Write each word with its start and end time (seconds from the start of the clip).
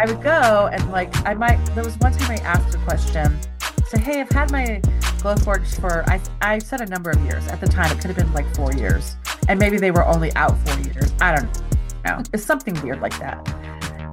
I 0.00 0.06
would 0.06 0.22
go 0.22 0.70
and 0.72 0.90
like 0.90 1.14
I 1.26 1.34
might. 1.34 1.62
There 1.74 1.84
was 1.84 1.98
one 1.98 2.12
time 2.12 2.30
I 2.30 2.36
asked 2.36 2.74
a 2.74 2.78
question. 2.78 3.38
Say, 3.86 4.00
hey, 4.00 4.20
I've 4.22 4.30
had 4.30 4.50
my 4.50 4.80
Glowforge 5.18 5.78
for 5.78 6.08
I 6.08 6.18
I 6.40 6.58
said 6.58 6.80
a 6.80 6.86
number 6.86 7.10
of 7.10 7.22
years 7.22 7.46
at 7.48 7.60
the 7.60 7.66
time. 7.66 7.92
It 7.92 8.00
could 8.00 8.06
have 8.06 8.16
been 8.16 8.32
like 8.32 8.46
four 8.56 8.72
years, 8.72 9.16
and 9.46 9.58
maybe 9.58 9.76
they 9.76 9.90
were 9.90 10.06
only 10.06 10.32
out 10.36 10.56
four 10.66 10.80
years. 10.80 11.12
I 11.20 11.36
don't 11.36 11.62
know. 12.06 12.22
It's 12.32 12.42
something 12.42 12.80
weird 12.80 13.02
like 13.02 13.18
that. 13.18 13.46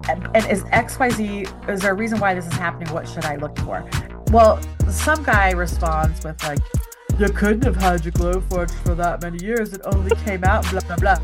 And, 0.10 0.28
and 0.36 0.46
is 0.52 0.66
X 0.74 1.00
Y 1.00 1.10
Z? 1.10 1.46
Is 1.70 1.80
there 1.80 1.94
a 1.94 1.96
reason 1.96 2.20
why 2.20 2.34
this 2.34 2.48
is 2.48 2.54
happening? 2.54 2.94
What 2.94 3.08
should 3.08 3.24
I 3.24 3.38
look 3.38 3.58
for? 3.60 3.90
Well, 4.30 4.60
some 4.90 5.24
guy 5.24 5.52
responds 5.52 6.22
with 6.22 6.44
like, 6.44 6.60
"You 7.18 7.30
couldn't 7.30 7.64
have 7.64 7.78
had 7.78 8.04
your 8.04 8.12
Glowforge 8.12 8.72
for 8.84 8.94
that 8.96 9.22
many 9.22 9.42
years. 9.42 9.72
It 9.72 9.80
only 9.86 10.14
came 10.26 10.44
out 10.44 10.70
blah 10.70 10.82
blah 10.82 10.98
blah." 10.98 11.20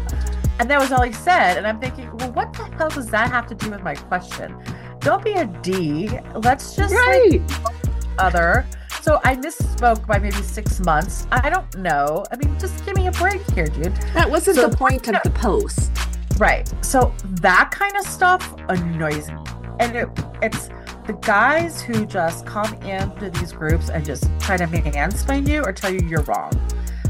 And 0.60 0.70
that 0.70 0.80
was 0.80 0.92
all 0.92 1.02
he 1.04 1.12
said. 1.12 1.58
And 1.58 1.68
I'm 1.68 1.80
thinking, 1.80 2.10
well, 2.18 2.32
what 2.34 2.54
the 2.54 2.64
hell 2.78 2.90
does 2.90 3.08
that 3.08 3.30
have 3.32 3.48
to 3.48 3.56
do 3.56 3.70
with 3.72 3.82
my 3.82 3.96
question? 3.96 4.56
Don't 5.00 5.24
be 5.24 5.34
a 5.34 5.46
D. 5.46 6.10
Let's 6.36 6.76
just 6.76 6.94
Right. 6.94 7.42
like 7.64 7.74
other. 8.18 8.66
So 9.02 9.20
I 9.26 9.36
misspoke 9.36 10.06
by 10.08 10.20
maybe 10.20 10.42
six 10.44 10.80
months. 10.80 11.28
I 11.32 11.50
don't 11.50 11.76
know. 11.78 12.24
I 12.32 12.38
mean, 12.38 12.58
just 12.58 12.86
give 12.86 12.96
me 12.96 13.08
a 13.08 13.12
break 13.12 13.42
here, 13.52 13.66
dude. 13.68 13.94
That 14.14 14.30
wasn't 14.30 14.58
So- 14.58 14.70
the 14.70 14.78
point 14.78 15.08
of 15.10 15.22
the 15.24 15.32
post. 15.32 15.92
Right. 16.38 16.72
So 16.82 17.14
that 17.42 17.72
kind 17.72 17.96
of 17.98 18.06
stuff 18.06 18.54
annoys 18.70 19.30
me. 19.30 19.38
And 19.80 19.96
it, 19.96 20.08
it's 20.42 20.70
the 21.06 21.14
guys 21.22 21.82
who 21.82 22.06
just 22.06 22.46
come 22.46 22.74
into 22.76 23.30
these 23.32 23.52
groups 23.52 23.90
and 23.90 24.06
just 24.06 24.24
try 24.40 24.56
to 24.56 24.66
mansplain 24.68 25.48
you 25.48 25.64
or 25.64 25.74
tell 25.74 25.92
you 25.94 26.00
you're 26.08 26.22
wrong. 26.24 26.52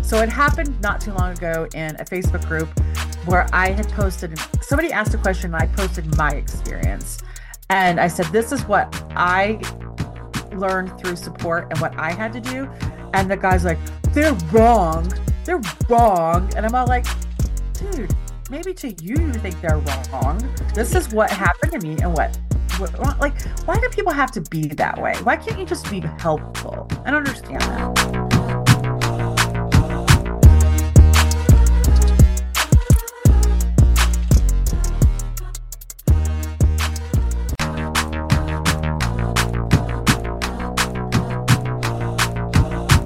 So 0.01 0.17
it 0.21 0.29
happened 0.29 0.79
not 0.81 0.99
too 0.99 1.13
long 1.13 1.31
ago 1.33 1.67
in 1.75 1.95
a 1.99 2.05
Facebook 2.05 2.45
group 2.47 2.69
where 3.25 3.47
I 3.53 3.71
had 3.71 3.87
posted, 3.89 4.37
somebody 4.61 4.91
asked 4.91 5.13
a 5.13 5.17
question 5.17 5.53
and 5.53 5.63
I 5.63 5.67
posted 5.67 6.17
my 6.17 6.29
experience. 6.31 7.19
And 7.69 7.99
I 7.99 8.07
said, 8.07 8.25
This 8.27 8.51
is 8.51 8.61
what 8.65 8.93
I 9.15 9.61
learned 10.51 10.99
through 10.99 11.15
support 11.15 11.67
and 11.69 11.79
what 11.79 11.97
I 11.97 12.11
had 12.11 12.33
to 12.33 12.39
do. 12.39 12.69
And 13.13 13.29
the 13.29 13.37
guy's 13.37 13.65
like, 13.65 13.79
They're 14.13 14.33
wrong. 14.51 15.11
They're 15.45 15.61
wrong. 15.89 16.51
And 16.55 16.65
I'm 16.65 16.75
all 16.75 16.87
like, 16.87 17.05
Dude, 17.73 18.13
maybe 18.49 18.73
to 18.75 18.91
you 19.01 19.15
you 19.15 19.33
think 19.33 19.59
they're 19.61 19.81
wrong. 20.11 20.37
This 20.73 20.95
is 20.95 21.11
what 21.13 21.31
happened 21.31 21.71
to 21.73 21.79
me 21.79 21.97
and 22.01 22.13
what, 22.13 22.37
like 23.19 23.39
why 23.65 23.79
do 23.79 23.87
people 23.89 24.11
have 24.11 24.31
to 24.31 24.41
be 24.41 24.67
that 24.67 25.01
way? 25.01 25.13
Why 25.23 25.37
can't 25.37 25.59
you 25.59 25.65
just 25.65 25.89
be 25.89 25.99
helpful? 26.01 26.87
I 27.05 27.11
don't 27.11 27.27
understand 27.27 27.61
that. 27.61 28.22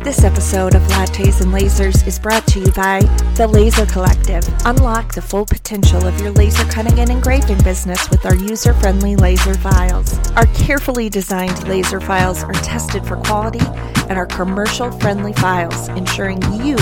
This 0.08 0.24
episode 0.24 0.74
of 0.74 0.82
Lattes 0.84 1.42
and 1.42 1.54
Lasers 1.54 2.08
is 2.08 2.18
brought 2.18 2.48
to 2.48 2.62
you 2.62 2.72
by 2.72 3.02
The 3.36 3.46
Laser 3.46 3.86
Collective. 3.86 4.42
Unlock 4.64 5.14
the 5.14 5.22
full 5.22 5.46
potential 5.46 6.08
of 6.08 6.18
your 6.22 6.32
laser 6.32 6.64
cutting 6.64 6.98
and 6.98 7.10
engraving 7.10 7.62
business 7.62 8.10
with 8.10 8.26
our 8.26 8.36
user 8.36 8.74
friendly 8.76 9.18
laser 9.18 9.54
files. 9.56 10.18
Our 10.38 10.46
carefully 10.56 11.10
designed 11.10 11.68
laser 11.68 12.00
files 12.00 12.42
are 12.42 12.54
tested 12.54 13.06
for 13.06 13.18
quality 13.18 13.60
and 14.08 14.14
are 14.14 14.26
commercial 14.26 14.98
friendly 14.98 15.34
files, 15.34 15.90
ensuring 15.90 16.42
you 16.54 16.78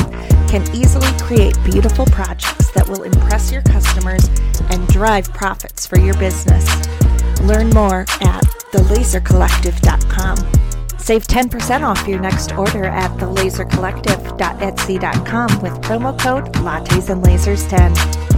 can 0.48 0.62
easily 0.76 1.12
create 1.18 1.58
beautiful 1.64 2.06
projects 2.06 2.70
that 2.74 2.88
will 2.88 3.02
impress 3.02 3.52
your 3.52 3.64
customers 3.64 4.30
and 4.70 4.88
drive 4.90 5.34
profits 5.34 5.88
for 5.88 5.98
your 5.98 6.16
business. 6.20 6.70
Learn 7.42 7.72
more 7.72 8.02
at 8.22 8.44
thelasercollective.com. 8.72 10.65
Save 11.06 11.28
10% 11.28 11.84
off 11.84 12.08
your 12.08 12.20
next 12.20 12.54
order 12.54 12.86
at 12.86 13.12
thelasercollective.etsy.com 13.20 15.62
with 15.62 15.74
promo 15.84 16.20
code 16.20 16.52
lattes 16.54 17.12
and 17.12 17.24
lasers 17.24 17.70
10. 17.70 18.35